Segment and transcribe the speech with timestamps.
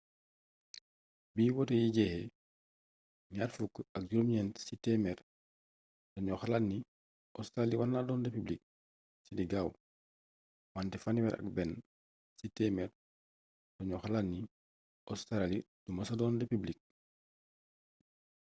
[1.35, 3.59] bi wote yi jeexe
[3.93, 5.19] 29 ci téémeer
[6.13, 6.77] dañu xalaat ni
[7.39, 8.61] óstraali warna doon republik
[9.23, 9.69] ci li gaaw
[10.75, 11.73] wanté 31
[12.37, 12.91] ci téemeer
[13.75, 14.39] daañu xalaat ni
[15.13, 16.79] óstraali du mesa doon republik